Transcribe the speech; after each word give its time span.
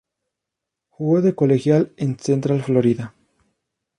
Jugó 0.89 1.21
de 1.21 1.35
colegial 1.35 1.93
en 1.95 2.17
Central 2.17 2.63
Florida. 2.63 3.13